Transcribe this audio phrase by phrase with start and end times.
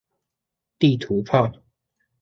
[0.79, 1.51] 地圖炮